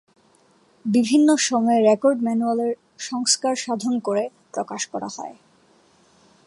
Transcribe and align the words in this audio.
বিভিন্ন 0.85 1.27
সময়ে 1.47 1.79
রেকর্ড 1.81 2.19
ম্যানুয়ালের 2.23 2.73
সংস্কার 2.99 3.53
সাধন 3.55 3.93
করে 3.99 4.23
প্রকাশ 4.53 4.81
করা 4.85 5.09
হয়। 5.17 5.35